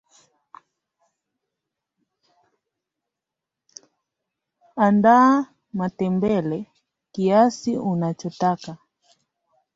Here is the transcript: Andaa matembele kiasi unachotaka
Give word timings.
Andaa 4.77 5.45
matembele 5.77 6.59
kiasi 7.13 7.71
unachotaka 7.91 8.71